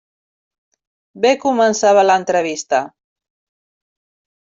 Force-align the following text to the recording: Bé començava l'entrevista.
Bé 1.27 1.35
començava 1.45 2.07
l'entrevista. 2.09 2.83